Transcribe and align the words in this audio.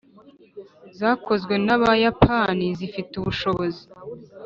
zakozwe 0.99 1.53
n’Abayapani 1.65 2.67
zifite 2.79 3.11
ubushobozi 3.17 3.83